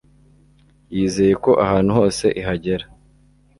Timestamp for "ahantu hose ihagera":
1.65-2.85